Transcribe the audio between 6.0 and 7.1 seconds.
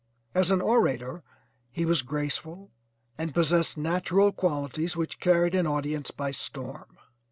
by storm.